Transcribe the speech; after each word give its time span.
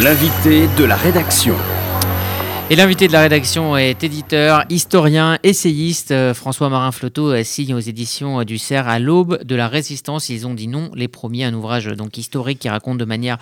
L'invité 0.00 0.68
de 0.78 0.84
la 0.84 0.96
rédaction. 0.96 1.54
Et 2.72 2.74
l'invité 2.76 3.06
de 3.06 3.12
la 3.12 3.20
rédaction 3.20 3.76
est 3.76 4.02
éditeur, 4.02 4.64
historien, 4.70 5.38
essayiste. 5.42 6.10
Euh, 6.10 6.32
François 6.32 6.70
Marin 6.70 6.90
Flotto 6.90 7.30
euh, 7.30 7.44
signe 7.44 7.74
aux 7.74 7.80
éditions 7.80 8.40
euh, 8.40 8.44
du 8.44 8.56
Cerf 8.56 8.88
à 8.88 8.98
l'aube 8.98 9.44
de 9.44 9.54
la 9.54 9.68
résistance. 9.68 10.30
Ils 10.30 10.46
ont 10.46 10.54
dit 10.54 10.68
non, 10.68 10.90
les 10.94 11.06
premiers, 11.06 11.44
un 11.44 11.52
ouvrage 11.52 11.84
donc 11.88 12.16
historique 12.16 12.60
qui 12.60 12.70
raconte 12.70 12.96
de 12.96 13.04
manière 13.04 13.36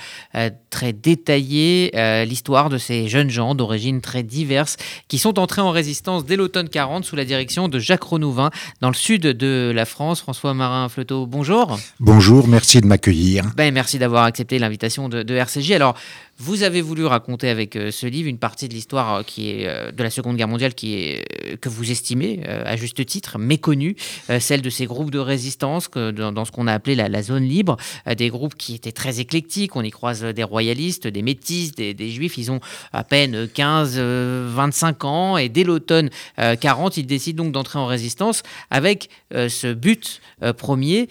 très 0.70 0.92
détaillée 0.92 1.92
l'histoire 2.26 2.70
de 2.70 2.78
ces 2.78 3.08
jeunes 3.08 3.30
gens 3.30 3.54
d'origine 3.54 4.00
très 4.00 4.22
diverses 4.22 4.76
qui 5.06 5.18
sont 5.18 5.38
entrés 5.38 5.60
en 5.60 5.70
résistance 5.70 6.24
dès 6.24 6.36
l'automne 6.36 6.68
40 6.68 7.04
sous 7.04 7.14
la 7.14 7.24
direction 7.24 7.68
de 7.68 7.78
Jacques 7.78 8.02
Renouvin 8.02 8.50
dans 8.80 8.88
le 8.88 8.94
sud 8.94 9.22
de 9.22 9.70
la 9.74 9.84
France. 9.84 10.20
François 10.20 10.54
Marin 10.54 10.88
Flotto, 10.88 11.26
bonjour. 11.26 11.78
Bonjour, 12.00 12.48
merci 12.48 12.80
de 12.80 12.86
m'accueillir. 12.86 13.44
Ben, 13.56 13.72
merci 13.72 13.98
d'avoir 13.98 14.24
accepté 14.24 14.58
l'invitation 14.58 15.08
de, 15.08 15.22
de 15.22 15.34
RCJ. 15.34 15.72
Alors, 15.72 15.94
vous 16.40 16.62
avez 16.62 16.80
voulu 16.80 17.04
raconter 17.04 17.50
avec 17.50 17.76
euh, 17.76 17.90
ce 17.90 18.06
livre 18.06 18.26
une 18.28 18.38
partie 18.38 18.66
de 18.66 18.72
l'histoire 18.72 19.14
euh, 19.16 19.22
qui 19.22 19.50
est 19.50 19.66
euh, 19.66 19.92
de 19.92 20.02
la 20.02 20.08
Seconde 20.08 20.36
Guerre 20.36 20.48
mondiale 20.48 20.74
qui 20.74 20.94
est 20.94 21.24
que 21.60 21.68
vous 21.68 21.90
estimez 21.90 22.40
à 22.46 22.76
juste 22.76 23.04
titre 23.04 23.38
méconnue, 23.38 23.96
celle 24.38 24.62
de 24.62 24.70
ces 24.70 24.86
groupes 24.86 25.10
de 25.10 25.18
résistance 25.18 25.88
que, 25.88 26.10
dans, 26.10 26.44
ce 26.44 26.52
qu'on 26.52 26.66
a 26.66 26.72
appelé 26.72 26.94
la, 26.94 27.22
zone 27.22 27.42
libre, 27.42 27.76
des 28.16 28.28
groupes 28.28 28.54
qui 28.54 28.74
étaient 28.74 28.92
très 28.92 29.20
éclectiques. 29.20 29.74
On 29.74 29.82
y 29.82 29.90
croise 29.90 30.22
des 30.22 30.44
royalistes, 30.44 31.06
des 31.08 31.22
métis, 31.22 31.72
des, 31.72 31.92
des 31.92 32.10
juifs. 32.10 32.38
Ils 32.38 32.50
ont 32.50 32.60
à 32.92 33.02
peine 33.02 33.48
15, 33.48 33.98
25 33.98 35.04
ans 35.04 35.36
et 35.36 35.48
dès 35.48 35.64
l'automne 35.64 36.10
40, 36.36 36.96
ils 36.96 37.06
décident 37.06 37.44
donc 37.44 37.52
d'entrer 37.52 37.78
en 37.78 37.86
résistance 37.86 38.42
avec 38.70 39.10
ce 39.32 39.72
but 39.72 40.20
premier 40.56 41.08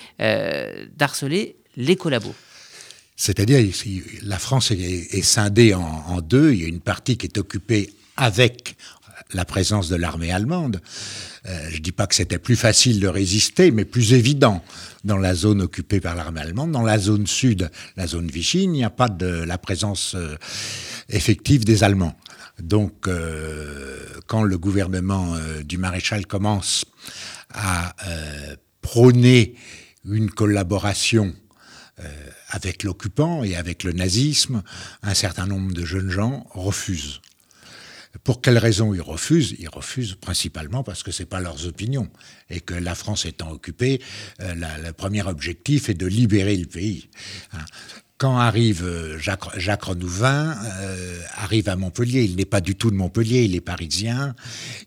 d'harceler 0.97 1.57
les 1.75 1.95
collabos. 1.95 2.35
C'est-à-dire, 3.19 3.59
la 4.21 4.39
France 4.39 4.71
est, 4.71 5.21
scindée 5.23 5.73
en, 5.73 6.21
deux. 6.21 6.53
Il 6.53 6.61
y 6.61 6.63
a 6.63 6.69
une 6.69 6.79
partie 6.79 7.17
qui 7.17 7.25
est 7.25 7.37
occupée 7.37 7.93
avec 8.15 8.77
la 9.33 9.43
présence 9.43 9.89
de 9.89 9.97
l'armée 9.97 10.31
allemande. 10.31 10.79
Euh, 11.45 11.67
je 11.69 11.75
ne 11.75 11.81
dis 11.81 11.91
pas 11.91 12.07
que 12.07 12.15
c'était 12.15 12.39
plus 12.39 12.55
facile 12.55 13.01
de 13.01 13.09
résister, 13.09 13.71
mais 13.71 13.83
plus 13.83 14.13
évident 14.13 14.63
dans 15.03 15.17
la 15.17 15.35
zone 15.35 15.61
occupée 15.61 15.99
par 15.99 16.15
l'armée 16.15 16.39
allemande. 16.39 16.71
Dans 16.71 16.81
la 16.81 16.97
zone 16.97 17.27
sud, 17.27 17.69
la 17.97 18.07
zone 18.07 18.27
Vichy, 18.27 18.63
il 18.63 18.71
n'y 18.71 18.85
a 18.85 18.89
pas 18.89 19.09
de 19.09 19.27
la 19.27 19.57
présence 19.57 20.15
euh, 20.15 20.37
effective 21.09 21.65
des 21.65 21.83
Allemands. 21.83 22.15
Donc, 22.61 23.09
euh, 23.09 23.99
quand 24.27 24.43
le 24.43 24.57
gouvernement 24.57 25.35
du 25.65 25.77
maréchal 25.77 26.25
commence 26.25 26.85
à 27.53 27.93
prôner 28.81 29.55
une 30.05 30.31
collaboration 30.31 31.35
avec 32.49 32.83
l'occupant 32.83 33.43
et 33.43 33.55
avec 33.55 33.83
le 33.83 33.91
nazisme, 33.91 34.63
un 35.03 35.13
certain 35.13 35.45
nombre 35.45 35.73
de 35.73 35.85
jeunes 35.85 36.09
gens 36.09 36.47
refusent. 36.51 37.21
Pour 38.23 38.41
quelles 38.41 38.57
raisons 38.57 38.93
ils 38.93 39.01
refusent? 39.01 39.55
Ils 39.59 39.69
refusent 39.69 40.15
principalement 40.15 40.83
parce 40.83 41.03
que 41.03 41.11
ce 41.11 41.21
n'est 41.21 41.27
pas 41.27 41.39
leurs 41.39 41.67
opinions 41.67 42.09
et 42.49 42.59
que 42.59 42.73
la 42.73 42.95
France 42.95 43.25
étant 43.25 43.51
occupée, 43.51 44.01
euh, 44.41 44.55
le 44.83 44.91
premier 44.93 45.21
objectif 45.23 45.89
est 45.89 45.93
de 45.93 46.07
libérer 46.07 46.57
le 46.57 46.65
pays. 46.65 47.09
Hein. 47.53 47.65
Quand 48.19 48.37
arrive 48.37 48.83
euh, 48.83 49.17
Jacques, 49.17 49.57
Jacques 49.57 49.85
Renouvin, 49.85 50.53
euh, 50.81 51.21
arrive 51.35 51.69
à 51.69 51.77
Montpellier, 51.77 52.23
il 52.23 52.35
n'est 52.35 52.43
pas 52.43 52.59
du 52.59 52.75
tout 52.75 52.91
de 52.91 52.95
Montpellier, 52.95 53.43
il 53.43 53.55
est 53.55 53.61
parisien, 53.61 54.35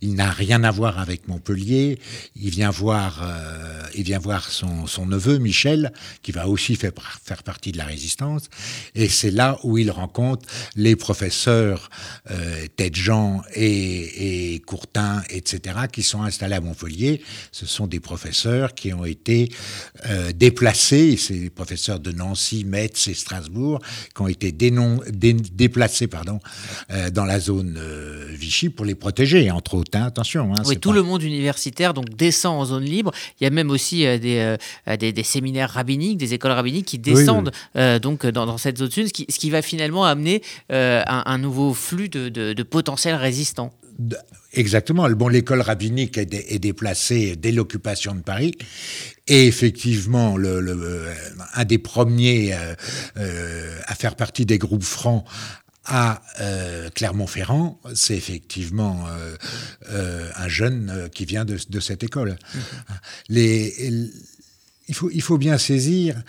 il 0.03 0.15
n'a 0.15 0.31
rien 0.31 0.63
à 0.65 0.71
voir 0.71 0.99
avec 0.99 1.29
Montpellier, 1.29 1.99
il 2.37 2.51
vient 2.51 2.69
voir, 2.69 3.23
euh, 3.23 3.83
il 3.95 4.03
vient 4.03 4.19
voir 4.19 4.51
son, 4.51 5.07
neveu 5.07 5.39
Michel, 5.39 5.95
qui 6.21 6.31
va 6.31 6.47
aussi 6.47 6.77
faire, 6.77 6.93
faire 7.25 7.43
partie 7.43 7.73
de 7.73 7.79
la 7.79 7.87
résistance, 7.87 8.51
et 8.95 9.09
c'est 9.09 9.31
là 9.31 9.59
où 9.65 9.79
il 9.79 9.91
rencontre 9.91 10.47
les 10.77 10.95
professeurs 10.95 11.89
euh, 12.31 12.67
Jean 12.93 13.41
et, 13.55 14.61
Courtin, 14.67 15.23
etc., 15.31 15.87
qui 15.91 16.03
sont 16.03 16.23
installés 16.23 16.57
à 16.57 16.61
Montpellier. 16.61 17.23
Ce 17.51 17.65
sont 17.65 17.87
des 17.87 18.01
professeurs 18.01 18.75
qui 18.75 18.93
ont 18.93 19.07
été 19.07 19.49
euh, 20.07 20.33
déplacés, 20.33 21.17
c'est 21.17 21.39
des 21.39 21.51
professeurs 21.51 21.99
de 21.99 22.13
Nancy, 22.13 22.65
Metz 22.65 23.09
et 23.09 23.15
Strasbourg, 23.23 23.81
qui 24.15 24.23
ont 24.23 24.29
été 24.29 24.53
déplacés 24.53 26.07
pardon, 26.07 26.41
euh, 26.91 27.11
dans 27.11 27.25
la 27.25 27.41
zone 27.41 27.77
euh, 27.79 28.27
Vichy 28.31 28.69
pour 28.69 28.85
les 28.85 28.95
protéger, 28.95 29.51
entre 29.51 29.75
autres. 29.75 29.97
Hein, 29.97 30.05
attention. 30.05 30.53
Hein, 30.55 30.63
oui, 30.67 30.79
tout 30.79 30.93
le 30.93 31.03
monde 31.03 31.23
universitaire 31.23 31.95
donc 31.95 32.11
descend 32.11 32.61
en 32.61 32.65
zone 32.65 32.85
libre. 32.85 33.13
Il 33.41 33.45
y 33.45 33.47
a 33.47 33.51
même 33.51 33.71
aussi 33.71 34.07
euh, 34.07 34.19
des, 34.19 35.13
des, 35.13 35.23
séminaires 35.23 35.71
rabbiniques, 35.71 36.19
des 36.19 36.35
écoles 36.35 36.53
rabbiniques 36.53 36.87
qui 36.87 36.99
descendent 36.99 37.53
donc 38.03 38.27
dans, 38.27 38.59
cette 38.59 38.79
zone 38.79 38.91
sud, 38.91 39.07
ce 39.09 39.13
qui, 39.13 39.27
ce 39.29 39.39
qui 39.39 39.51
va 39.51 39.63
finalement 39.63 40.05
amener 40.05 40.43
un, 40.71 41.39
nouveau 41.39 41.75
flux 41.75 42.09
de, 42.09 42.29
de 42.29 42.63
potentiels 42.63 43.15
résistants. 43.15 43.73
Exactement. 44.53 45.09
Bon, 45.11 45.29
l'école 45.29 45.63
rabbinique 45.63 46.19
est, 46.19 46.59
déplacée 46.59 47.37
dès 47.37 47.53
l'occupation 47.53 48.15
de 48.15 48.21
Paris. 48.21 48.53
Et 49.27 49.47
effectivement, 49.47 50.37
le, 50.37 51.09
un 51.55 51.65
des 51.65 51.79
premiers 51.79 52.53
euh, 52.53 52.75
euh, 53.17 53.79
à 53.87 53.95
faire 53.95 54.15
partie 54.15 54.45
des 54.45 54.59
groupes 54.59 54.85
francs 54.85 55.25
à 55.85 56.23
euh, 56.41 56.91
Clermont-Ferrand, 56.91 57.81
c'est 57.95 58.15
effectivement 58.17 59.05
un 59.89 60.49
jeune 60.49 61.09
qui 61.13 61.25
vient 61.25 61.45
de, 61.45 61.81
cette 61.81 62.05
école. 62.05 62.31
Mm-hmm. 62.31 62.95
Les, 63.31 64.11
il, 64.89 64.95
faut, 64.95 65.11
il 65.11 65.23
faut 65.23 65.39
bien 65.39 65.59
saisir 65.59 66.23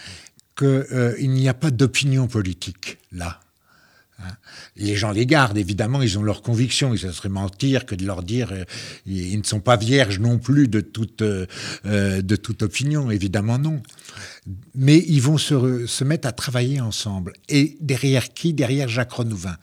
qu'il 0.58 1.32
n'y 1.32 1.50
a 1.50 1.54
pas 1.54 1.72
d'opinion 1.72 2.28
politique 2.28 2.98
là. 3.12 3.43
Hein. 4.20 4.32
Les 4.76 4.96
gens 4.96 5.12
les 5.12 5.26
gardent, 5.26 5.58
évidemment, 5.58 6.02
ils 6.02 6.18
ont 6.18 6.24
leurs 6.24 6.42
convictions, 6.42 6.94
et 6.94 6.98
ça 6.98 7.12
serait 7.12 7.30
mentir 7.30 7.86
que 7.86 7.96
de 7.96 8.06
leur 8.06 8.24
dire 8.24 8.52
euh, 8.52 8.64
ils 9.06 9.38
ne 9.38 9.44
sont 9.44 9.60
pas 9.60 9.76
vierges 9.76 10.20
non 10.20 10.38
plus 10.38 10.68
de 10.68 10.82
toute, 10.82 11.22
euh, 11.22 11.46
euh, 11.86 12.22
de 12.22 12.36
toute 12.36 12.64
opinion, 12.64 13.12
évidemment 13.12 13.58
non. 13.58 13.82
Mais 14.76 14.98
ils 15.08 15.22
vont 15.22 15.38
se, 15.38 15.86
se, 15.86 16.04
mettre 16.04 16.28
à 16.28 16.32
travailler 16.32 16.82
ensemble. 16.82 17.34
Et 17.50 17.78
derrière 17.80 18.34
qui? 18.34 18.54
Derrière 18.54 18.90
Jacques 18.90 19.14
Renouvin. 19.14 19.58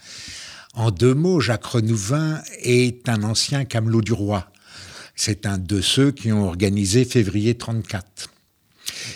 En 0.74 0.90
deux 0.90 1.14
mots, 1.14 1.40
Jacques 1.40 1.64
Renouvin 1.64 2.40
est 2.62 3.08
un 3.08 3.22
ancien 3.24 3.64
camelot 3.64 4.02
du 4.02 4.12
roi. 4.12 4.50
C'est 5.16 5.44
un 5.44 5.58
de 5.58 5.80
ceux 5.80 6.12
qui 6.12 6.32
ont 6.32 6.46
organisé 6.46 7.04
février 7.04 7.56
34. 7.56 8.29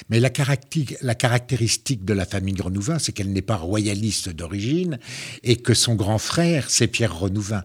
Mais 0.09 0.21
la, 0.21 0.31
caractéristique 0.31 2.05
de 2.05 2.13
la 2.13 2.27
famille 2.27 2.61
Renouvin, 2.61 2.99
c'est 2.99 3.13
qu'elle 3.13 3.33
n'est 3.33 3.43
pas 3.43 3.57
royaliste 3.57 4.29
d'origine 4.29 4.99
et 5.43 5.57
que 5.57 5.75
son 5.75 5.95
grand 5.95 6.19
frère, 6.19 6.71
c'est 6.71 6.87
Pierre 6.87 7.19
Renouvin. 7.19 7.65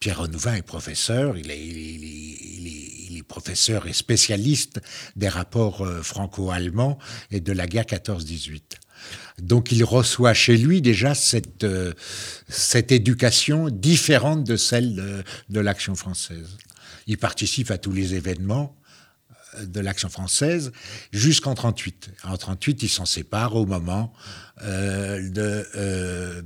Pierre 0.00 0.20
Renouvin 0.20 0.54
est 0.54 0.62
professeur, 0.62 1.36
il 1.36 1.50
est, 1.50 3.22
professeur 3.28 3.88
et 3.88 3.92
spécialiste 3.92 4.80
des 5.16 5.28
rapports 5.28 5.82
euh, 5.82 6.00
franco-allemands 6.00 6.96
et 7.32 7.40
de 7.40 7.52
la 7.52 7.66
guerre 7.66 7.84
14-18. 7.84 8.60
Donc 9.40 9.72
il 9.72 9.82
reçoit 9.82 10.32
chez 10.32 10.56
lui 10.56 10.80
déjà 10.80 11.14
cette, 11.14 11.64
euh, 11.64 11.92
éducation 12.88 13.68
différente 13.68 14.44
de 14.44 14.56
celle 14.56 15.24
de 15.48 15.60
l'action 15.60 15.96
française. 15.96 16.56
Il 17.08 17.18
participe 17.18 17.70
à 17.70 17.78
tous 17.78 17.92
les 17.92 18.14
événements, 18.14 18.75
de 19.64 19.80
l'action 19.80 20.08
française 20.08 20.72
jusqu'en 21.12 21.54
38. 21.54 22.10
En 22.24 22.36
38, 22.36 22.82
il 22.82 22.88
s'en 22.88 23.06
sépare 23.06 23.56
au 23.56 23.66
moment 23.66 24.12
euh, 24.62 25.28
de, 25.28 25.66
euh, 25.76 26.42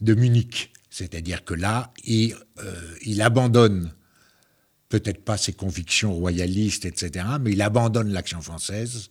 de 0.00 0.14
Munich. 0.14 0.72
C'est-à-dire 0.90 1.44
que 1.44 1.54
là, 1.54 1.92
il, 2.04 2.34
euh, 2.62 2.94
il 3.04 3.22
abandonne 3.22 3.92
peut-être 4.88 5.24
pas 5.24 5.36
ses 5.36 5.52
convictions 5.52 6.12
royalistes, 6.12 6.84
etc., 6.84 7.26
mais 7.40 7.52
il 7.52 7.62
abandonne 7.62 8.12
l'action 8.12 8.40
française. 8.40 9.08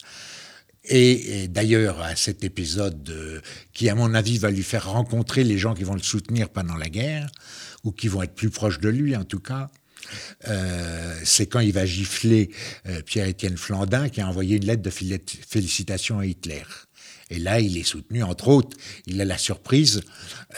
Et, 0.86 1.48
d'ailleurs, 1.48 2.02
à 2.02 2.16
cet 2.18 2.44
épisode 2.44 3.42
qui, 3.72 3.88
à 3.88 3.96
mon 3.96 4.14
avis, 4.14 4.38
va 4.38 4.52
lui 4.52 4.64
faire 4.64 4.92
rencontrer 4.92 5.46
les 5.46 5.58
gens 5.58 5.74
qui 5.74 5.84
vont 5.84 5.94
le 5.94 6.02
soutenir 6.02 6.50
pendant 6.50 6.76
la 6.76 6.90
guerre, 6.90 7.30
ou 7.84 7.92
qui 7.92 8.08
vont 8.08 8.22
être 8.22 8.36
plus 8.36 8.50
proches 8.50 8.80
de 8.80 8.90
lui 8.90 9.16
en 9.16 9.24
tout 9.24 9.40
cas, 9.40 9.70
euh, 10.48 11.20
c'est 11.24 11.48
quand 11.48 11.60
il 11.60 11.74
va 11.74 11.86
gifler 11.86 12.52
euh, 12.88 13.02
Pierre-Étienne 13.02 13.58
Flandin 13.58 14.10
qui 14.10 14.22
a 14.22 14.28
envoyé 14.28 14.58
une 14.58 14.66
lettre 14.66 14.82
de 14.82 14.90
félicitations 14.90 16.20
à 16.20 16.26
Hitler. 16.26 16.64
Et 17.30 17.40
là, 17.40 17.60
il 17.60 17.78
est 17.78 17.84
soutenu, 17.84 18.22
entre 18.22 18.50
autres, 18.50 18.78
il 19.08 19.20
a 19.22 19.26
la 19.26 19.38
surprise 19.38 20.02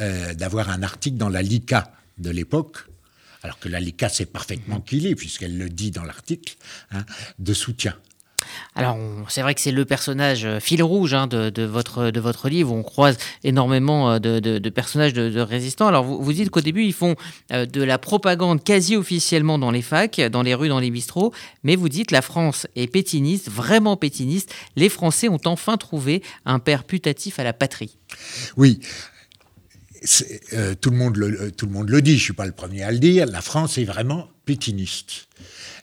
euh, 0.02 0.34
d'avoir 0.34 0.70
un 0.70 0.84
article 0.84 1.18
dans 1.18 1.30
la 1.30 1.42
LICA 1.42 1.94
de 2.18 2.30
l'époque, 2.30 2.78
alors 3.44 3.60
que 3.60 3.70
la 3.70 3.80
LICA 3.80 4.10
sait 4.10 4.26
parfaitement 4.26 4.82
qui 4.82 4.98
il 4.98 5.08
est, 5.08 5.16
puisqu'elle 5.16 5.58
le 5.58 5.70
dit 5.70 5.92
dans 5.92 6.04
l'article, 6.04 6.56
hein, 6.92 7.06
de 7.40 7.54
soutien. 7.54 7.96
Alors, 8.76 8.98
c'est 9.30 9.42
vrai 9.42 9.56
que 9.56 9.62
c'est 9.62 9.72
le 9.72 9.86
personnage 9.86 10.46
euh, 10.46 10.60
fil 10.60 10.84
rouge 10.84 11.14
hein, 11.14 11.28
de, 11.28 11.64
votre, 11.64 12.12
de 12.12 12.20
votre 12.20 12.50
livre. 12.50 12.74
On 12.74 12.84
croise 12.84 13.18
énormément 13.44 14.12
euh, 14.12 14.20
de, 14.20 14.70
personnages 14.70 15.14
de, 15.14 15.40
résistants. 15.40 15.88
Alors, 15.88 16.04
vous, 16.04 16.22
vous 16.22 16.34
dites 16.34 16.50
qu'au 16.50 16.62
début, 16.62 16.84
ils 16.84 16.94
font 16.94 17.16
euh, 17.52 17.66
de 17.66 17.82
la 17.84 17.98
propagande 17.98 18.64
quasi 18.64 18.96
officiellement 18.96 19.58
dans 19.58 19.72
les 19.72 19.82
facs, 19.82 20.20
dans 20.20 20.42
les 20.42 20.54
rues, 20.54 20.70
dans 20.70 20.80
les 20.80 20.92
bistrots. 20.92 21.34
Mais 21.64 21.76
vous 21.76 21.90
dites 21.90 22.12
la 22.12 22.22
France 22.22 22.68
est 22.76 22.88
pétiniste, 22.88 23.50
vraiment 23.50 23.98
pétiniste. 23.98 24.54
Les 24.76 24.90
Français 24.90 25.30
ont 25.30 25.42
enfin 25.46 25.78
trouvé 25.78 26.22
un 26.46 26.60
père 26.60 26.84
putatif 26.84 27.40
à 27.40 27.44
la 27.44 27.54
patrie. 27.54 27.98
Oui. 28.58 28.80
Euh, 30.54 30.76
tout, 30.76 30.92
le 30.92 30.98
monde 30.98 31.18
le, 31.18 31.42
euh, 31.42 31.52
tout 31.52 31.66
le 31.66 31.72
monde 31.72 31.90
le 31.90 32.02
dit, 32.02 32.18
je 32.18 32.24
suis 32.24 32.34
pas 32.34 32.46
le 32.46 32.52
premier 32.52 32.84
à 32.84 32.92
le 32.92 33.00
dire, 33.00 33.26
la 33.26 33.42
France 33.42 33.78
est 33.78 33.86
vraiment 33.86 34.30
pétiniste. 34.46 35.28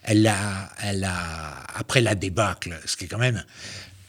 Elle 0.02 0.26
a, 0.26 0.70
elle 0.82 1.04
a, 1.04 1.64
après 1.74 2.00
la 2.00 2.14
débâcle, 2.14 2.78
ce 2.84 2.96
qui 2.96 3.04
est 3.04 3.08
quand 3.08 3.18
même, 3.18 3.44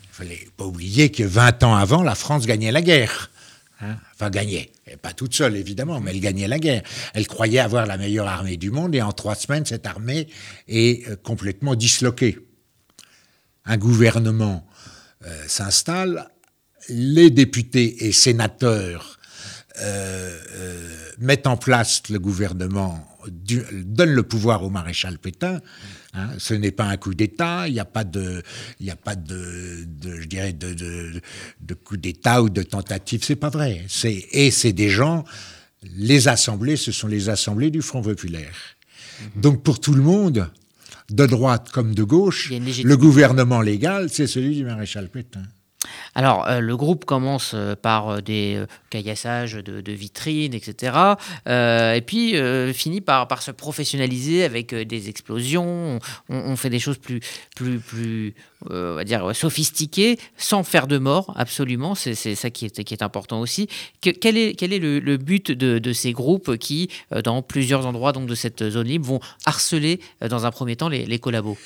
il 0.04 0.16
fallait 0.16 0.48
pas 0.58 0.66
oublier 0.66 1.12
que 1.12 1.24
20 1.24 1.64
ans 1.64 1.76
avant, 1.76 2.04
la 2.04 2.16
France 2.16 2.46
gagnait 2.46 2.72
la 2.72 2.82
guerre. 2.82 3.32
Hein 3.82 3.98
enfin, 4.14 4.30
gagnait. 4.30 4.72
pas 5.02 5.14
toute 5.14 5.34
seule, 5.34 5.56
évidemment, 5.56 6.00
mais 6.00 6.12
elle 6.12 6.20
gagnait 6.20 6.48
la 6.48 6.60
guerre. 6.60 6.84
Elle 7.14 7.28
croyait 7.28 7.60
avoir 7.60 7.86
la 7.86 7.98
meilleure 7.98 8.28
armée 8.28 8.58
du 8.58 8.72
monde 8.72 8.96
et 8.96 9.02
en 9.02 9.12
trois 9.12 9.36
semaines, 9.36 9.66
cette 9.66 9.86
armée 9.86 10.28
est 10.68 11.08
euh, 11.10 11.16
complètement 11.16 11.76
disloquée. 11.76 12.40
Un 13.66 13.78
gouvernement 13.78 14.68
s'installe, 15.48 16.30
les 16.90 17.30
députés 17.30 18.06
et 18.06 18.12
sénateurs 18.12 19.18
euh, 19.82 20.38
euh, 20.56 20.90
mettent 21.18 21.48
en 21.48 21.58
place 21.58 22.04
le 22.10 22.20
gouvernement, 22.20 23.08
du, 23.28 23.64
donnent 23.86 24.14
le 24.14 24.24
pouvoir 24.24 24.64
au 24.64 24.70
maréchal 24.70 25.18
Pétain. 25.18 25.62
Hein, 26.14 26.30
ce 26.38 26.54
n'est 26.54 26.72
pas 26.72 26.86
un 26.86 26.98
coup 26.98 27.16
d'État, 27.16 27.68
il 27.68 27.74
n'y 27.74 27.80
a 27.80 27.86
pas 27.86 28.04
de, 28.04 28.44
il 28.80 28.90
a 28.92 28.96
pas 28.96 29.16
de, 29.16 29.84
de, 29.88 30.22
je 30.22 30.28
dirais, 30.28 30.54
de, 30.54 30.74
de, 30.74 31.22
de 31.62 31.74
coup 31.74 31.98
d'État 31.98 32.44
ou 32.44 32.50
de 32.50 32.62
tentative. 32.62 33.22
C'est 33.24 33.36
pas 33.36 33.50
vrai. 33.50 33.84
C'est 33.88 34.28
et 34.32 34.52
c'est 34.52 34.74
des 34.74 34.90
gens. 34.90 35.24
Les 35.98 36.28
assemblées, 36.28 36.78
ce 36.78 36.92
sont 36.92 37.08
les 37.08 37.30
assemblées 37.30 37.72
du 37.72 37.82
Front 37.82 38.02
populaire. 38.02 38.56
Mhm. 39.36 39.42
Donc 39.42 39.64
pour 39.64 39.80
tout 39.80 39.94
le 39.94 40.04
monde, 40.04 40.50
de 41.10 41.26
droite 41.26 41.70
comme 41.72 41.96
de 41.96 42.04
gauche, 42.04 42.52
le 42.52 42.96
gouvernement 42.96 43.62
légal, 43.62 44.10
c'est 44.10 44.28
celui 44.28 44.56
du 44.56 44.66
maréchal 44.66 45.10
Pétain. 45.10 45.44
Alors, 46.16 46.48
euh, 46.48 46.60
le 46.60 46.78
groupe 46.78 47.06
commence 47.06 47.52
euh, 47.54 47.76
par 47.76 48.10
euh, 48.10 48.22
des 48.22 48.64
caillassages 48.90 49.56
de, 49.56 49.92
vitrines, 49.92 50.54
etc. 50.54 50.94
et 51.48 52.02
puis 52.06 52.36
finit 52.74 53.02
par, 53.02 53.42
se 53.42 53.52
professionnaliser 53.52 54.44
avec 54.44 54.74
des 54.74 55.10
explosions. 55.10 56.00
On, 56.30 56.56
fait 56.56 56.70
des 56.70 56.80
choses 56.80 56.98
plus, 56.98 57.20
plus, 57.56 57.80
plus 57.80 58.36
on 58.70 58.94
va 58.94 59.04
dire, 59.04 59.36
sophistiquées, 59.36 60.20
sans 60.38 60.64
faire 60.64 60.88
de 60.88 60.98
mort, 60.98 61.34
absolument. 61.36 61.96
C'est 61.96 62.36
ça 62.36 62.50
qui 62.50 62.66
est, 62.66 63.02
important 63.02 63.40
aussi. 63.42 63.68
quel 64.02 64.38
est, 64.38 64.62
le, 64.62 65.18
but 65.18 65.52
de, 65.52 65.94
ces 65.94 66.12
groupes 66.12 66.58
qui, 66.58 66.90
dans 67.24 67.42
plusieurs 67.42 67.86
endroits 67.86 68.12
donc, 68.12 68.28
de 68.28 68.36
cette 68.36 68.70
zone 68.70 68.88
libre, 68.88 69.06
vont 69.06 69.20
harceler, 69.46 70.00
dans 70.28 70.46
un 70.46 70.52
premier 70.52 70.76
temps, 70.76 70.90
les, 70.90 71.20
collabos? 71.20 71.58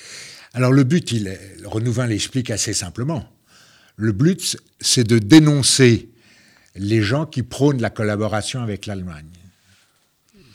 Alors 0.53 0.71
le 0.71 0.83
but, 0.83 1.11
il 1.11 1.37
Renouvin 1.65 2.07
l'explique 2.07 2.49
assez 2.51 2.73
simplement. 2.73 3.36
Le 3.97 4.11
but, 4.11 4.57
c'est 4.79 5.03
de 5.03 5.17
dénoncer 5.17 6.09
les 6.75 7.01
gens 7.01 7.25
qui 7.25 7.41
prônent 7.43 7.81
la 7.81 7.89
collaboration 7.89 8.61
avec 8.61 8.85
l'Allemagne. 8.85 9.25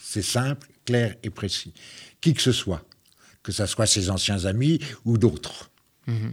C'est 0.00 0.22
simple, 0.22 0.68
clair 0.84 1.16
et 1.22 1.30
précis. 1.30 1.74
Qui 2.20 2.34
que 2.34 2.40
ce 2.40 2.52
soit, 2.52 2.84
que 3.42 3.50
ce 3.50 3.66
soit 3.66 3.86
ses 3.86 4.10
anciens 4.10 4.44
amis 4.44 4.78
ou 5.04 5.18
d'autres. 5.18 5.70
Mhm. 6.06 6.32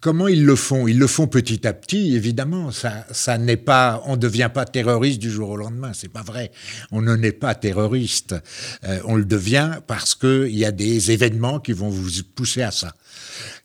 Comment 0.00 0.28
ils 0.28 0.44
le 0.44 0.54
font? 0.54 0.86
Ils 0.86 0.98
le 0.98 1.08
font 1.08 1.26
petit 1.26 1.66
à 1.66 1.72
petit, 1.72 2.14
évidemment. 2.14 2.70
Ça, 2.70 3.04
ça 3.10 3.36
n'est 3.36 3.56
pas, 3.56 4.00
on 4.06 4.12
ne 4.12 4.20
devient 4.20 4.48
pas 4.52 4.64
terroriste 4.64 5.18
du 5.18 5.28
jour 5.28 5.50
au 5.50 5.56
lendemain. 5.56 5.90
C'est 5.92 6.12
pas 6.12 6.22
vrai. 6.22 6.52
On 6.92 7.02
ne 7.02 7.16
n'est 7.16 7.32
pas 7.32 7.56
terroriste. 7.56 8.36
Euh, 8.84 9.00
on 9.06 9.16
le 9.16 9.24
devient 9.24 9.80
parce 9.88 10.14
qu'il 10.14 10.56
y 10.56 10.64
a 10.64 10.70
des 10.70 11.10
événements 11.10 11.58
qui 11.58 11.72
vont 11.72 11.88
vous 11.88 12.22
pousser 12.36 12.62
à 12.62 12.70
ça. 12.70 12.94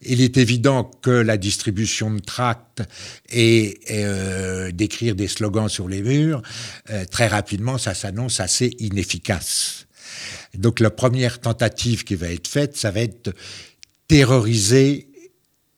Il 0.02 0.22
est 0.22 0.38
évident 0.38 0.90
que 1.04 1.12
la 1.12 1.38
distribution 1.38 2.12
de 2.12 2.20
tracts 2.20 2.82
et, 3.32 3.80
euh, 3.92 4.72
d'écrire 4.72 5.14
des 5.14 5.28
slogans 5.28 5.70
sur 5.70 5.88
les 5.88 6.02
murs, 6.02 6.42
euh, 6.90 7.06
très 7.06 7.28
rapidement, 7.28 7.78
ça 7.78 7.94
s'annonce 7.94 8.40
assez 8.40 8.76
inefficace. 8.80 9.86
Donc 10.58 10.80
la 10.80 10.90
première 10.90 11.40
tentative 11.40 12.04
qui 12.06 12.16
va 12.16 12.30
être 12.30 12.48
faite, 12.48 12.76
ça 12.76 12.90
va 12.90 13.02
être 13.02 13.36
terroriser 14.08 15.13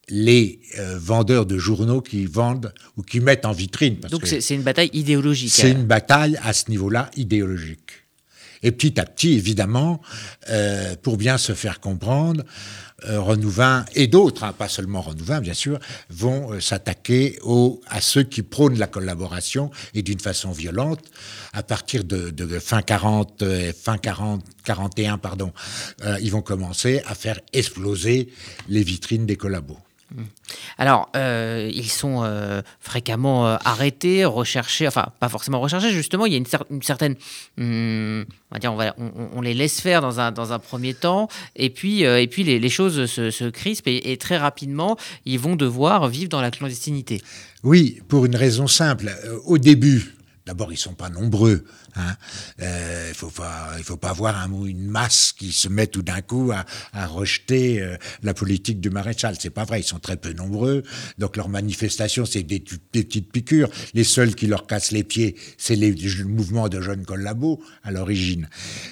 les 0.09 0.59
euh, 0.77 0.97
vendeurs 0.99 1.45
de 1.45 1.57
journaux 1.57 2.01
qui 2.01 2.25
vendent 2.25 2.73
ou 2.97 3.01
qui 3.01 3.19
mettent 3.19 3.45
en 3.45 3.51
vitrine. 3.51 3.97
Donc 4.11 4.27
c'est 4.27 4.55
une 4.55 4.63
bataille 4.63 4.89
idéologique. 4.93 5.51
C'est 5.51 5.71
une 5.71 5.85
bataille 5.85 6.37
à 6.43 6.53
ce 6.53 6.69
niveau-là 6.69 7.09
idéologique. 7.15 8.05
Et 8.65 8.71
petit 8.71 8.99
à 8.99 9.05
petit, 9.05 9.33
évidemment, 9.33 10.01
euh, 10.49 10.95
pour 11.03 11.17
bien 11.17 11.37
se 11.37 11.53
faire 11.53 11.79
comprendre, 11.79 12.43
euh, 13.07 13.21
Renouvin 13.21 13.85
et 13.93 14.07
d'autres, 14.07 14.43
hein, 14.43 14.53
pas 14.53 14.67
seulement 14.69 15.01
Renouvin 15.01 15.39
bien 15.39 15.53
sûr, 15.53 15.79
vont 16.09 16.51
euh, 16.51 16.59
s'attaquer 16.59 17.37
à 17.87 18.01
ceux 18.01 18.23
qui 18.23 18.41
prônent 18.41 18.79
la 18.79 18.87
collaboration 18.87 19.69
et 19.93 20.01
d'une 20.01 20.19
façon 20.19 20.51
violente. 20.51 21.01
À 21.53 21.61
partir 21.61 22.03
de, 22.05 22.33
fin 22.59 22.81
40, 22.81 23.43
fin 23.79 23.99
40, 23.99 24.43
41, 24.63 25.19
pardon, 25.19 25.53
ils 26.19 26.31
vont 26.31 26.41
commencer 26.41 27.03
à 27.05 27.13
faire 27.13 27.39
exploser 27.53 28.29
les 28.67 28.81
vitrines 28.81 29.27
des 29.27 29.35
collabos. 29.35 29.77
Alors, 30.77 31.09
euh, 31.15 31.69
ils 31.73 31.89
sont 31.89 32.21
euh, 32.23 32.61
fréquemment 32.79 33.47
euh, 33.47 33.57
arrêtés, 33.63 34.25
recherchés, 34.25 34.87
enfin, 34.87 35.07
pas 35.19 35.29
forcément 35.29 35.59
recherchés, 35.59 35.91
justement, 35.91 36.25
il 36.25 36.33
y 36.33 36.35
a 36.35 36.37
une, 36.37 36.81
certaine. 36.81 37.15
Hmm, 37.57 38.23
on 38.51 38.53
va 38.53 38.59
dire, 38.59 38.93
on, 39.33 39.41
les 39.41 39.53
laisse 39.53 39.81
faire 39.81 40.01
dans 40.01 40.19
un, 40.19 40.31
dans 40.31 40.53
un 40.53 40.59
premier 40.59 40.93
temps, 40.93 41.27
et 41.55 41.69
puis, 41.69 42.03
et 42.03 42.27
puis 42.27 42.43
les, 42.43 42.69
choses 42.69 43.05
se, 43.05 43.49
crispent, 43.49 43.87
et, 43.87 44.17
très 44.17 44.37
rapidement, 44.37 44.97
ils 45.25 45.39
vont 45.39 45.55
devoir 45.55 46.07
vivre 46.07 46.29
dans 46.29 46.41
la 46.41 46.51
clandestinité. 46.51 47.21
Oui, 47.63 47.99
pour 48.07 48.25
une 48.25 48.35
raison 48.35 48.67
simple. 48.67 49.11
Au 49.45 49.57
début, 49.57 50.14
D'abord, 50.45 50.71
ils 50.71 50.77
sont 50.77 50.93
pas 50.93 51.09
nombreux. 51.09 51.65
Hein. 51.95 52.15
Euh, 52.61 53.13
faut 53.13 53.29
pas, 53.29 53.71
il 53.77 53.83
faut 53.83 53.97
pas 53.97 54.09
avoir 54.09 54.37
un, 54.37 54.65
une 54.65 54.85
masse 54.85 55.33
qui 55.35 55.51
se 55.51 55.67
met 55.67 55.87
tout 55.87 56.03
d'un 56.03 56.21
coup 56.21 56.51
à, 56.53 56.65
à 56.93 57.07
rejeter 57.07 57.81
euh, 57.81 57.97
la 58.21 58.33
politique 58.33 58.79
du 58.79 58.89
maréchal. 58.89 59.35
C'est 59.39 59.49
pas 59.49 59.63
vrai. 59.63 59.79
Ils 59.79 59.85
sont 59.85 59.99
très 59.99 60.17
peu 60.17 60.33
nombreux. 60.33 60.83
Donc 61.17 61.35
leurs 61.35 61.49
manifestations, 61.49 62.25
c'est 62.25 62.43
des, 62.43 62.59
des, 62.59 63.03
petites 63.03 63.31
piqûres. 63.31 63.69
Les 63.93 64.03
seuls 64.03 64.35
qui 64.35 64.45
leur 64.45 64.67
cassent 64.67 64.91
les 64.91 65.03
pieds, 65.03 65.35
c'est 65.57 65.75
les 65.75 65.95
mouvements 66.23 66.69
de 66.69 66.79
jeunes 66.79 67.05
collabos 67.05 67.61
à 67.83 67.91
l'origine. 67.91 68.47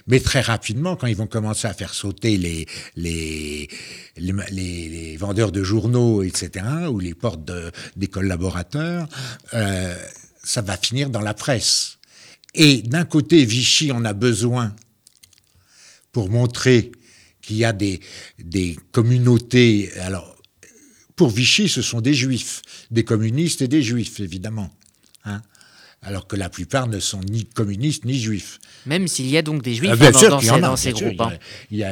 Mais 0.07 0.19
très 0.19 0.41
rapidement, 0.41 0.95
quand 0.95 1.07
ils 1.07 1.15
vont 1.15 1.27
commencer 1.27 1.67
à 1.67 1.73
faire 1.73 1.93
sauter 1.93 2.37
les 2.37 2.65
les 2.95 3.69
les, 4.17 4.33
les, 4.51 5.17
vendeurs 5.17 5.51
de 5.51 5.63
journaux, 5.63 6.23
etc., 6.23 6.65
ou 6.89 6.99
les 6.99 7.13
portes 7.13 7.45
de, 7.45 7.71
des 7.95 8.07
collaborateurs. 8.07 9.07
Euh, 9.53 9.95
ça 10.43 10.61
va 10.61 10.77
finir 10.77 11.09
dans 11.09 11.21
la 11.21 11.33
presse. 11.33 11.97
Et 12.53 12.81
d'un 12.81 13.05
côté, 13.05 13.45
Vichy 13.45 13.91
en 13.91 14.05
a 14.05 14.13
besoin 14.13 14.75
pour 16.11 16.29
montrer 16.29 16.91
qu'il 17.41 17.57
y 17.57 17.65
a 17.65 17.73
des, 17.73 17.99
des 18.39 18.77
communautés. 18.91 19.91
Alors, 19.99 20.37
pour 21.15 21.29
Vichy, 21.29 21.69
ce 21.69 21.81
sont 21.81 22.01
des 22.01 22.13
juifs, 22.13 22.61
des 22.91 23.03
communistes 23.03 23.61
et 23.61 23.67
des 23.67 23.81
juifs, 23.81 24.19
évidemment. 24.19 24.71
Alors 26.05 26.27
que 26.27 26.35
la 26.35 26.49
plupart 26.49 26.87
ne 26.87 26.99
sont 26.99 27.21
ni 27.21 27.45
communistes 27.45 28.05
ni 28.05 28.19
juifs. 28.19 28.59
Même 28.85 29.07
s'il 29.07 29.29
y 29.29 29.37
a 29.37 29.41
donc 29.41 29.61
des 29.61 29.73
juifs 29.75 29.91
ah, 29.93 30.11
dans, 30.59 30.75
ces, 30.75 30.91
groupes. 30.91 31.21
Il, 31.71 31.77
y 31.77 31.83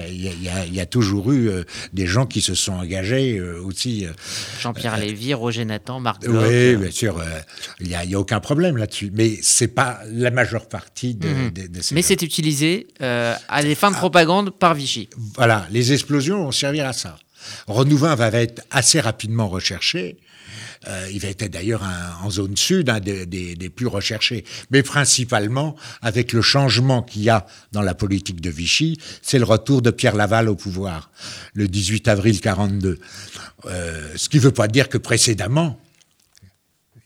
a, 0.80 0.86
toujours 0.86 1.32
eu 1.32 1.50
euh, 1.50 1.63
des 1.94 2.06
gens 2.06 2.25
qui 2.25 2.41
se 2.41 2.53
sont 2.53 2.74
engagés 2.74 3.38
euh, 3.38 3.62
aussi. 3.63 4.06
Euh, 4.06 4.12
Jean-Pierre 4.60 4.98
Lévy, 4.98 5.34
Roger 5.34 5.63
Nathan, 5.63 6.00
Marc 6.00 6.25
Bloch. 6.25 6.44
Oui, 6.46 6.75
bien 6.75 6.91
sûr, 6.91 7.22
il 7.80 7.88
n'y 7.88 7.96
a, 8.15 8.20
aucun 8.20 8.39
problème 8.41 8.77
là-dessus. 8.77 9.12
Mais 9.13 9.39
c'est 9.41 9.70
pas 9.70 10.01
la 10.12 10.32
majeure 10.32 10.68
partie 10.68 11.15
de, 11.15 11.27
mhm. 11.27 11.53
ces 11.82 11.96
Mais 11.96 12.01
c'est 12.01 12.22
utilisé 12.22 12.88
à 13.00 13.63
des 13.63 13.75
fins 13.75 13.91
de 13.91 13.96
ah. 13.96 14.00
propagande 14.00 14.50
par 14.50 14.74
Vichy. 14.74 15.10
Voilà, 15.36 15.68
les 15.72 15.94
explosions 15.94 16.44
vont 16.44 16.51
servir 16.51 16.86
à 16.86 16.94
ça. 16.94 17.18
Renouvin 17.67 18.15
va 18.15 18.27
être 18.31 18.62
assez 18.71 19.00
rapidement 19.00 19.48
recherché. 19.48 20.17
Euh, 20.88 21.07
il 21.12 21.19
va 21.19 21.27
être 21.27 21.43
d'ailleurs 21.50 21.83
en 22.24 22.29
zone 22.29 22.57
sud 22.57 22.89
un 22.89 23.00
des, 23.00 23.71
plus 23.75 23.88
recherchés. 23.88 24.43
Mais 24.71 24.83
principalement, 24.83 25.75
avec 26.01 26.33
le 26.33 26.41
changement 26.41 27.03
qu'il 27.03 27.24
y 27.24 27.29
a 27.29 27.45
dans 27.71 27.81
la 27.81 27.93
politique 27.93 28.41
de 28.41 28.50
Vichy, 28.50 28.98
c'est 29.21 29.38
le 29.38 29.45
retour 29.45 29.81
de 29.81 29.91
Pierre 29.91 30.15
Laval 30.15 30.50
au 30.50 30.55
pouvoir, 30.55 31.12
le 31.53 31.67
18 31.67 32.07
avril 32.07 32.39
42. 32.41 33.00
Euh, 33.65 34.12
ce 34.15 34.29
qui 34.29 34.38
ne 34.38 34.41
veut 34.41 34.51
pas 34.51 34.67
dire 34.67 34.89
que 34.89 34.98
précédemment, 34.98 35.79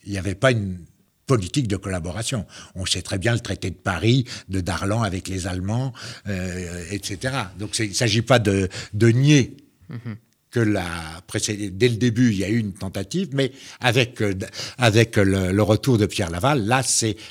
il 0.04 0.12
n'y 0.12 0.18
avait 0.18 0.34
pas 0.34 0.52
une 0.52 0.78
politique 1.26 1.66
de 1.68 1.76
collaboration. 1.76 2.46
On 2.76 2.86
sait 2.86 3.02
très 3.02 3.18
bien 3.18 3.34
le 3.34 3.40
traité 3.40 3.70
de 3.70 3.76
Paris, 3.76 4.24
de 4.48 4.60
Darlan 4.60 5.02
avec 5.02 5.28
les 5.28 5.46
Allemands, 5.46 5.92
euh, 6.28 6.84
etc. 6.90 7.34
Donc 7.58 7.76
il 7.78 7.90
ne 7.90 7.94
s'agit 7.94 8.22
pas 8.22 8.38
de, 8.38 8.68
nier. 8.94 9.56
Mm-hmm 9.90 10.16
dès 10.56 11.88
le 11.88 11.96
début, 11.96 12.30
il 12.30 12.38
y 12.38 12.44
a 12.44 12.48
eu 12.48 12.58
une 12.58 12.72
tentative, 12.72 13.28
mais 13.32 13.52
avec 13.80 14.20
euh, 14.22 14.34
avec 14.78 15.16
le, 15.16 15.62
retour 15.62 15.98
de 15.98 16.06
Pierre 16.06 16.30
Laval, 16.30 16.64
là, 16.66 16.82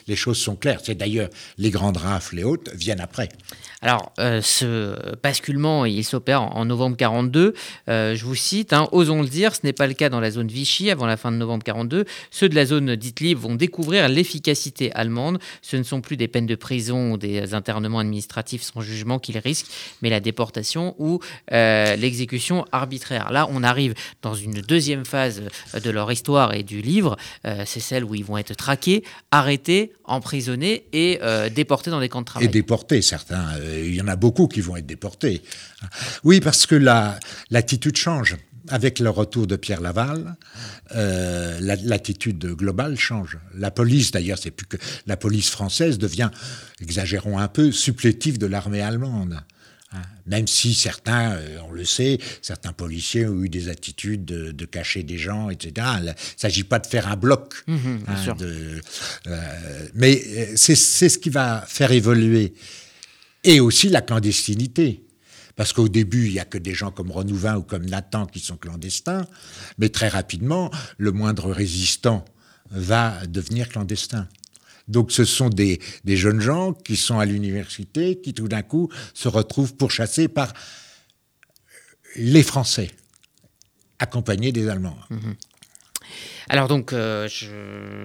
les 0.07 0.15
choses 0.15 0.37
sont 0.37 0.55
claires. 0.55 0.79
C'est 0.83 0.95
d'ailleurs 0.95 1.29
les 1.57 1.69
grandes 1.69 1.97
rafles 1.97 2.39
et 2.39 2.43
autres 2.43 2.71
viennent 2.75 2.99
après. 2.99 3.29
Alors, 3.81 4.11
euh, 4.19 4.41
ce 4.41 5.15
basculement, 5.21 5.85
il 5.85 6.03
s'opère 6.03 6.41
en, 6.41 6.65
novembre 6.65 6.97
42. 6.97 7.53
Euh, 7.87 8.15
je 8.15 8.25
vous 8.25 8.35
cite, 8.35 8.73
hein, 8.73 8.87
osons 8.91 9.21
le 9.21 9.27
dire, 9.27 9.55
ce 9.55 9.61
n'est 9.63 9.73
pas 9.73 9.87
le 9.87 9.93
cas 9.93 10.09
dans 10.09 10.19
la 10.19 10.31
zone 10.31 10.47
Vichy 10.47 10.89
avant 10.89 11.05
la 11.05 11.17
fin 11.17 11.31
de 11.31 11.37
novembre 11.37 11.63
42. 11.63 12.05
Ceux 12.31 12.49
de 12.49 12.55
la 12.55 12.65
zone 12.65 12.95
dite 12.95 13.19
libre 13.19 13.41
vont 13.41 13.55
découvrir 13.55 14.09
l'efficacité 14.09 14.91
allemande. 14.93 15.39
Ce 15.61 15.77
ne 15.77 15.83
sont 15.83 16.01
plus 16.01 16.17
des 16.17 16.27
peines 16.27 16.47
de 16.47 16.55
prison 16.55 17.13
ou 17.13 17.17
des 17.17 17.53
internements 17.53 17.99
administratifs 17.99 18.63
sans 18.63 18.81
jugement 18.81 19.19
qu'ils 19.19 19.37
risquent, 19.37 19.71
mais 20.01 20.09
la 20.09 20.19
déportation 20.19 20.95
ou 20.97 21.19
l'exécution 21.51 22.65
arbitraire. 22.71 23.14
Là, 23.31 23.47
on 23.49 23.63
arrive 23.63 23.93
dans 24.21 24.33
une 24.33 24.61
deuxième 24.61 25.05
phase 25.05 25.41
de 25.81 25.89
leur 25.89 26.11
histoire 26.11 26.53
et 26.53 26.63
du 26.63 26.81
livre. 26.81 27.17
C'est 27.65 27.79
celle 27.79 28.03
où 28.03 28.15
ils 28.15 28.25
vont 28.25 28.37
être 28.37 28.55
traqués, 28.55 29.03
arrêtés, 29.31 29.93
emprisonnés 30.03 30.85
et 30.93 31.19
déportés 31.53 31.91
dans 31.91 31.99
des 31.99 32.09
camps 32.09 32.21
de 32.21 32.25
travail. 32.25 32.47
Et 32.47 32.51
déportés, 32.51 33.01
certains 33.01 33.45
il 33.77 33.95
y 33.95 34.01
en 34.01 34.07
a 34.07 34.15
beaucoup 34.15 34.47
qui 34.47 34.61
vont 34.61 34.75
être 34.75 34.85
déportés. 34.85 35.41
Oui, 36.23 36.39
parce 36.39 36.65
que 36.65 36.75
l'attitude 37.49 37.97
change. 37.97 38.37
Avec 38.69 38.97
le 38.97 39.11
retour 39.11 39.45
de 39.45 39.57
Pierre 39.57 39.79
Laval, 39.79 40.37
euh, 40.95 41.59
l'attitude 41.61 42.43
globale 42.47 42.97
change. 42.97 43.37
La 43.53 43.69
police, 43.69 44.09
d'ailleurs, 44.09 44.39
c'est 44.39 44.49
plus 44.49 44.65
que 44.65 44.77
la 45.05 45.17
police 45.17 45.51
française 45.51 45.99
devient, 45.99 46.31
exagérons 46.81 47.37
un 47.37 47.47
peu, 47.47 47.71
supplétive 47.71 48.39
de 48.39 48.47
l'armée 48.47 48.81
allemande. 48.81 49.39
Hein. 49.95 50.01
Même 50.25 50.47
si 50.47 50.73
certains, 50.73 51.33
euh, 51.33 51.57
on 51.67 51.71
le 51.71 51.85
sait, 51.85 52.17
certains 52.41 52.73
policiers 52.73 53.27
ont 53.27 53.43
eu 53.43 53.49
des 53.49 53.69
attitudes 53.69 54.25
de, 54.25 54.65
cacher 54.65 55.03
des 55.03 55.17
gens, 55.17 55.49
etc. 55.49 55.87
Il 55.99 56.05
ne 56.05 56.11
s'agit 56.35 56.63
pas 56.63 56.79
de 56.79 56.87
faire 56.87 57.07
un 57.07 57.15
bloc. 57.15 57.63
Mmh, 57.67 57.73
mmh, 57.75 57.99
hein, 58.07 58.35
euh, 58.41 59.87
mais 59.93 60.55
c'est 60.55 60.75
ce 60.75 61.17
qui 61.17 61.29
va 61.29 61.63
faire 61.67 61.91
évoluer 61.91 62.53
et 63.43 63.59
aussi 63.59 63.89
la 63.89 64.01
clandestinité. 64.01 65.03
Parce 65.55 65.71
qu'au 65.71 65.87
début, 65.87 66.25
il 66.25 66.33
n'y 66.33 66.39
a 66.39 66.45
que 66.45 66.57
des 66.57 66.73
gens 66.73 66.91
comme 66.91 67.11
Renouvin 67.11 67.55
ou 67.55 67.61
comme 67.61 67.85
Nathan 67.85 68.25
qui 68.25 68.41
sont 68.41 68.57
clandestins, 68.57 69.25
mais 69.77 69.87
très 69.87 70.09
rapidement, 70.09 70.69
le 70.97 71.13
moindre 71.13 71.49
résistant 71.51 72.25
va 72.71 73.25
devenir 73.27 73.69
clandestin. 73.69 74.27
Donc 74.87 75.11
ce 75.11 75.25
sont 75.25 75.49
des, 75.49 75.79
jeunes 76.05 76.41
gens 76.41 76.73
qui 76.73 76.95
sont 76.95 77.19
à 77.19 77.25
l'université, 77.25 78.19
qui 78.21 78.33
tout 78.33 78.47
d'un 78.47 78.61
coup 78.61 78.89
se 79.13 79.27
retrouvent 79.27 79.75
pourchassés 79.75 80.27
par 80.27 80.53
les 82.15 82.43
Français, 82.43 82.91
accompagnés 83.99 84.51
des 84.51 84.67
Allemands. 84.69 84.97
Mmh 85.09 85.31
alors 86.49 86.67
donc, 86.67 86.93
euh, 86.93 87.27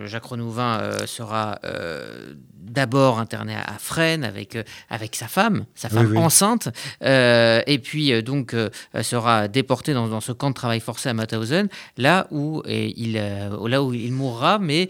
Jacques 0.07 0.25
Renouvin 0.25 0.81
euh, 0.81 1.07
sera 1.07 1.59
euh, 1.65 2.35
d'abord 2.55 3.19
interné 3.19 3.55
à, 3.55 3.77
Fresnes 3.79 4.25
avec, 4.25 4.57
avec 4.89 5.15
sa 5.17 5.29
femme, 5.29 5.67
sa 5.75 5.89
femme 5.89 6.17
enceinte, 6.17 6.69
et 7.03 7.81
puis 7.83 8.23
donc 8.23 8.55
sera 9.03 9.49
déporté 9.49 9.93
dans, 9.93 10.21
ce 10.21 10.33
camp 10.33 10.51
de 10.51 10.55
travail 10.55 10.81
forcé 10.81 11.09
à 11.09 11.15
Mauthausen, 11.15 11.69
là 11.97 12.29
où, 12.31 12.63
il, 12.67 13.15
là 13.15 13.83
où 13.83 13.93
il 13.93 14.13
mourra, 14.13 14.59
mais 14.59 14.89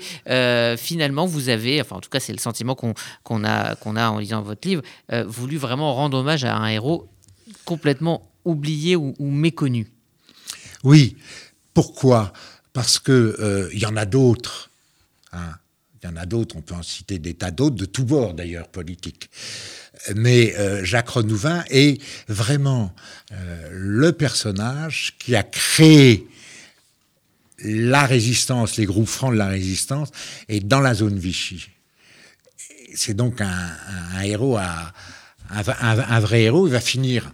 finalement 0.77 1.27
vous 1.27 1.49
avez, 1.49 1.81
enfin 1.81 1.97
en 1.97 2.01
tout 2.01 2.11
cas 2.11 2.21
c'est 2.21 2.33
le 2.33 2.39
sentiment 2.39 2.75
qu'on 2.75 3.45
a, 3.45 3.75
qu'on 3.77 3.97
a 3.97 4.11
en 4.11 4.19
lisant 4.19 4.43
votre 4.43 4.67
livre, 4.69 4.83
voulu 5.27 5.57
vraiment 5.57 5.95
rendre 5.95 6.19
hommage 6.19 6.45
à 6.45 6.57
un 6.57 6.69
héros 6.69 7.09
complètement 7.65 8.31
oublié 8.45 8.97
ou 8.97 9.15
méconnu. 9.21 9.87
Oui, 10.85 11.17
pourquoi? 11.73 12.33
Parce 12.73 12.99
que 12.99 13.37
euh, 13.41 13.69
il 13.73 13.79
y 13.79 13.87
en 13.87 13.97
a 13.97 14.07
d'autres. 14.07 14.71
Hein. 15.33 15.55
Il 16.03 16.07
y 16.07 16.13
en 16.13 16.17
a 16.17 16.25
d'autres, 16.25 16.57
on 16.57 16.63
peut 16.63 16.75
en 16.75 16.83
citer 16.83 17.19
des 17.19 17.35
tas 17.35 17.51
d'autres, 17.51 17.77
de 17.77 17.85
tous 17.85 18.05
bords 18.05 18.33
d'ailleurs 18.33 18.69
politiques. 18.69 19.29
Mais 20.15 20.57
euh, 20.57 20.83
Jacques 20.83 21.11
Renouvin 21.11 21.63
est 21.69 22.01
vraiment 22.27 22.95
euh, 23.33 23.69
le 23.71 24.13
personnage 24.13 25.17
qui 25.19 25.37
a 25.37 25.43
créé 25.43 26.27
la 27.63 28.07
résistance, 28.07 28.79
les 28.79 28.87
groupes 28.87 29.09
francs 29.09 29.33
de 29.33 29.37
la 29.37 29.49
résistance, 29.49 30.09
et 30.49 30.61
dans 30.61 30.81
la 30.81 30.95
zone 30.95 31.19
Vichy. 31.19 31.69
C'est 32.95 33.13
donc 33.13 33.43
un, 33.43 34.23
héros, 34.23 34.57
un, 34.57 36.21
vrai 36.21 36.43
héros. 36.43 36.67
Il 36.67 36.73
va 36.73 36.81
finir 36.81 37.33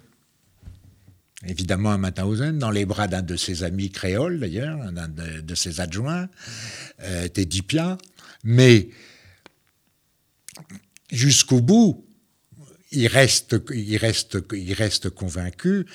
évidemment 1.44 1.92
à 1.92 1.98
Mauthausen, 1.98 2.58
dans 2.58 2.70
les 2.70 2.86
bras 2.86 3.08
d'un 3.08 3.22
de 3.22 3.36
ses 3.36 3.62
amis 3.62 3.90
créoles 3.90 4.40
d'ailleurs, 4.40 4.92
d'un 4.92 5.08
de, 5.08 5.54
ses 5.54 5.80
adjoints, 5.80 6.28
euh, 7.02 7.28
Teddy 7.28 7.62
Pia, 7.62 7.98
mais 8.44 8.88
jusqu'au 11.10 11.60
bout, 11.60 12.06
il 12.92 13.06
reste, 13.08 13.58
convaincu 15.10 15.86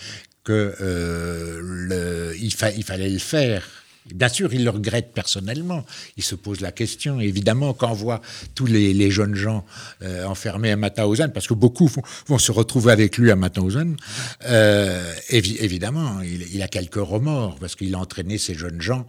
que 0.43 0.75
euh, 0.81 2.36
il 2.39 2.53
fallait 2.53 3.10
le 3.10 3.19
faire 3.19 3.80
Bien 4.08 4.29
sûr, 4.29 4.51
il 4.53 4.63
le 4.63 4.72
regrette 4.72 5.13
personnellement. 5.13 5.86
Il 6.17 6.24
se 6.24 6.34
pose 6.34 6.62
la 6.62 6.72
question. 6.72 7.20
évidemment, 7.20 7.74
quand 7.74 7.91
on 7.91 7.93
voit 7.93 8.22
tous 8.55 8.65
les, 8.65 9.12
jeunes 9.12 9.36
gens 9.36 9.65
euh, 10.01 10.25
enfermés 10.25 10.72
à 10.72 10.75
Mauthausen, 10.75 11.31
parce 11.31 11.48
que 11.48 11.53
beaucoup 11.53 11.89
vont, 12.27 12.38
se 12.39 12.51
retrouver 12.51 12.91
avec 12.91 13.17
lui 13.17 13.29
à 13.29 13.36
Mauthausen, 13.36 13.96
euh, 14.46 15.13
évidemment, 15.29 16.22
il, 16.22 16.62
a 16.62 16.67
quelques 16.67 16.96
remords 16.96 17.58
parce 17.60 17.75
qu'il 17.75 17.93
a 17.93 18.00
entraîné 18.00 18.38
ces 18.38 18.55
jeunes 18.55 18.81
gens. 18.81 19.05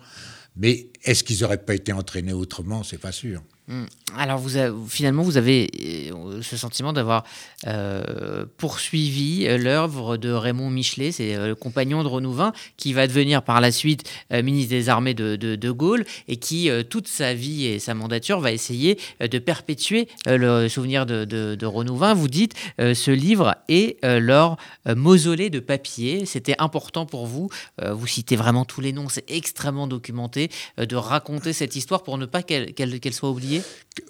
Mais 0.57 0.89
est-ce 1.05 1.25
qu'ils 1.25 1.41
n'auraient 1.41 1.57
pas 1.57 1.75
été 1.75 1.93
entraînés 1.93 2.35
autrement? 2.35 2.83
C'est 2.83 2.99
pas 2.99 3.13
sûr. 3.13 3.43
Hmm. 3.73 3.87
Alors 4.19 4.37
vous 4.37 4.59
finalement, 4.87 5.23
vous 5.23 5.39
avez 5.39 5.71
euh, 6.13 6.43
ce 6.43 6.59
sentiment 6.59 6.93
d'avoir 6.93 7.25
euh, 7.67 8.45
poursuivi 8.59 9.47
euh, 9.47 9.57
l'œuvre 9.57 10.19
de 10.19 10.31
Raymond 10.31 10.69
Michelet, 10.69 11.13
c'est 11.13 11.35
le 11.37 11.55
compagnon 11.55 12.03
de 12.03 12.09
Renouvin, 12.09 12.53
qui 12.77 12.93
va 12.93 13.07
devenir 13.07 13.43
par 13.43 13.63
la 13.63 13.73
suite 13.73 14.05
ministre 14.31 14.71
des 14.71 14.91
Armées 14.91 15.15
de, 15.15 15.37
de, 15.37 15.71
Gaulle 15.71 16.05
et 16.29 16.37
qui, 16.37 16.69
toute 16.91 17.09
sa 17.09 17.33
vie 17.33 17.65
et 17.65 17.79
sa 17.79 17.95
mandature, 17.95 18.41
va 18.41 18.53
essayer 18.53 18.99
de 19.21 19.39
perpétuer 19.39 20.09
le 20.27 20.69
souvenir 20.69 21.07
de, 21.07 21.25
de, 21.25 21.67
Renouvin. 21.67 22.13
Vous 22.13 22.29
dites, 22.29 22.55
ce 22.79 23.11
livre 23.11 23.57
est 23.69 24.05
leur 24.05 24.57
mausolée 24.87 25.49
de 25.49 25.61
papier. 25.61 26.27
C'était 26.27 26.57
important 26.59 27.07
pour 27.07 27.27
vous. 27.27 27.49
vous 27.83 28.07
citez 28.07 28.37
vraiment 28.37 28.65
tous 28.65 28.81
les 28.81 28.93
noms, 28.93 29.09
c'est 29.09 29.31
extrêmement 29.31 29.87
documenté, 29.87 30.51
de 30.77 30.97
raconter 30.97 31.53
cette 31.53 31.77
histoire 31.77 32.03
pour 32.03 32.19
ne 32.19 32.27
pas 32.27 32.43
qu'elle 32.43 33.15
soit 33.15 33.31
oubliée? 33.31 33.62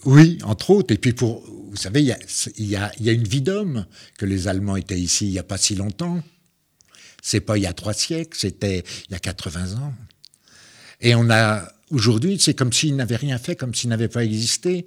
Oui, 0.04 0.38
entre 0.44 0.70
autres. 0.70 0.92
Et 0.94 0.98
puis, 0.98 1.12
pour, 1.12 1.42
vous 1.44 1.76
savez, 1.76 2.02
il 2.02 2.66
y 2.66 2.76
a, 2.76 2.92
une 2.98 3.26
vie 3.26 3.42
d'homme 3.42 3.86
que 4.18 4.26
les 4.26 4.48
Allemands 4.48 4.76
étaient 4.76 4.98
ici 4.98 5.26
il 5.26 5.32
n'y 5.32 5.38
a 5.38 5.44
pas 5.44 5.58
si 5.58 5.74
longtemps. 5.74 6.22
C'est 7.22 7.40
pas 7.40 7.56
il 7.56 7.62
y 7.62 7.66
a 7.66 7.72
trois 7.72 7.94
siècles, 7.94 8.36
c'était 8.36 8.84
il 9.08 9.12
y 9.12 9.14
a 9.14 9.20
80 9.20 9.80
ans. 9.80 9.94
Et 11.00 11.14
on 11.14 11.30
a, 11.30 11.68
aujourd'hui, 11.90 12.38
c'est 12.40 12.54
comme 12.54 12.72
s'ils 12.72 12.96
n'avaient 12.96 13.16
rien 13.16 13.38
fait, 13.38 13.56
comme 13.56 13.74
s'ils 13.74 13.90
n'avaient 13.90 14.08
pas 14.08 14.24
existé. 14.24 14.86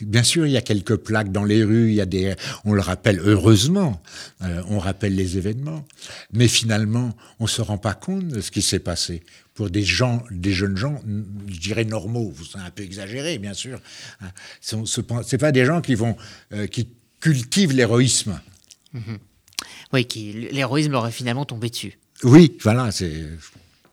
Bien 0.00 0.22
sûr, 0.22 0.46
il 0.46 0.52
y 0.52 0.56
a 0.56 0.62
quelques 0.62 0.96
plaques 0.96 1.30
dans 1.30 1.44
les 1.44 1.62
rues, 1.62 1.88
il 1.88 1.94
y 1.94 2.00
a 2.00 2.06
des, 2.06 2.34
on 2.64 2.72
le 2.72 2.80
rappelle 2.80 3.20
heureusement, 3.24 4.02
euh, 4.42 4.62
on 4.68 4.78
rappelle 4.78 5.14
les 5.14 5.38
événements, 5.38 5.84
mais 6.32 6.48
finalement, 6.48 7.16
on 7.38 7.46
se 7.46 7.62
rend 7.62 7.78
pas 7.78 7.94
compte 7.94 8.26
de 8.26 8.40
ce 8.40 8.50
qui 8.50 8.62
s'est 8.62 8.80
passé. 8.80 9.22
Pour 9.54 9.70
des 9.70 9.84
gens, 9.84 10.24
des 10.32 10.52
jeunes 10.52 10.76
gens, 10.76 11.00
je 11.46 11.60
dirais 11.60 11.84
normaux, 11.84 12.34
c'est 12.50 12.58
un 12.58 12.70
peu 12.70 12.82
exagéré, 12.82 13.38
bien 13.38 13.54
sûr. 13.54 13.80
Hein. 14.20 14.30
Ce 14.60 14.76
C'est 15.24 15.38
pas 15.38 15.52
des 15.52 15.64
gens 15.64 15.80
qui 15.80 15.94
vont, 15.94 16.16
euh, 16.52 16.66
qui 16.66 16.88
cultivent 17.20 17.72
l'héroïsme. 17.72 18.40
Mm-hmm. 18.94 19.18
Oui, 19.92 20.04
qui 20.06 20.32
l'héroïsme 20.32 20.90
leur 20.90 21.06
est 21.06 21.12
finalement 21.12 21.44
tombé 21.44 21.70
dessus. 21.70 21.98
Oui, 22.24 22.58
voilà, 22.62 22.90
c'est 22.90 23.12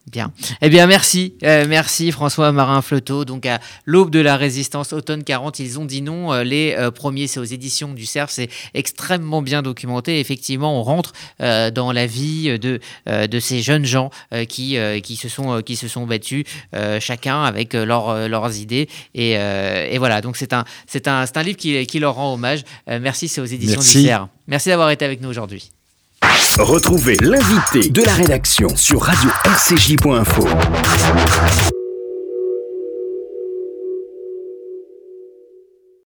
Bien. 0.10 0.34
Eh 0.62 0.70
bien, 0.70 0.88
merci. 0.88 1.36
Euh, 1.44 1.66
merci 1.70 2.12
François 2.12 2.52
Marin 2.52 2.82
Fleuteau. 2.82 3.24
Donc, 3.24 3.46
à 3.46 3.60
l'aube 3.86 4.10
de 4.10 4.20
la 4.20 4.36
résistance, 4.36 4.94
automne 4.94 5.24
40, 5.24 5.60
ils 5.60 5.80
ont 5.80 5.86
dit 5.86 6.02
non. 6.02 6.34
Euh, 6.34 6.44
les 6.44 6.74
euh, 6.78 6.92
premiers, 6.92 7.28
c'est 7.28 7.40
aux 7.40 7.46
éditions 7.46 7.94
du 7.94 8.06
CERF. 8.06 8.32
C'est 8.32 8.50
extrêmement 8.74 9.42
bien 9.42 9.62
documenté. 9.62 10.20
Effectivement, 10.20 10.80
on 10.80 10.84
rentre 10.84 11.14
dans 11.40 11.92
la 11.92 12.06
vie 12.06 12.60
de, 12.60 12.80
de 13.08 13.40
ces 13.40 13.62
jeunes 13.62 13.86
gens 13.86 14.10
qui, 14.48 14.78
qui, 15.04 15.16
se 15.16 15.30
sont, 15.30 15.62
qui 15.62 15.76
se 15.76 15.88
sont 15.88 16.06
battus, 16.06 16.46
chacun 17.00 17.44
avec 17.44 17.74
leurs 17.74 18.58
idées. 18.58 18.90
Et, 19.14 19.32
et, 19.32 19.98
voilà. 19.98 20.22
Donc, 20.22 20.38
c'est 20.38 20.54
un, 20.54 20.66
c'est 20.88 21.08
un, 21.08 21.26
un 21.34 21.44
livre 21.44 21.58
qui, 21.58 21.86
qui, 21.86 22.00
leur 22.00 22.16
rend 22.16 22.34
hommage. 22.34 22.64
merci, 22.88 23.28
c'est 23.28 23.42
aux 23.42 23.46
éditions 23.46 23.82
du 23.82 23.88
CERF. 23.88 24.28
Merci 24.48 24.70
d'avoir 24.70 24.90
été 24.90 25.06
avec 25.06 25.22
nous 25.22 25.30
aujourd'hui. 25.30 25.72
Retrouvez 26.60 27.18
l'invité 27.22 27.90
de 27.90 28.04
la 28.04 28.14
rédaction 28.14 28.68
sur 28.76 29.02
radio-rcj.info. 29.02 31.81